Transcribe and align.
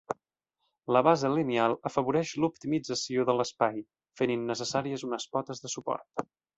La 0.95 1.03
base 1.07 1.29
lineal 1.33 1.75
afavoreix 1.91 2.33
l'optimització 2.45 3.29
de 3.31 3.39
l'espai, 3.39 3.81
fent 4.23 4.37
innecessàries 4.41 5.09
unes 5.11 5.33
potes 5.37 5.67
de 5.67 5.77
suport. 5.79 6.31